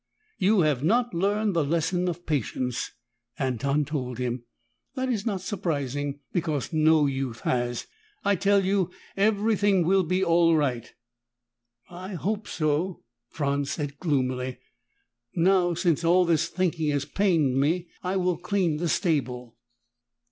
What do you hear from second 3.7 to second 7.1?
told him. "That is not surprising, because no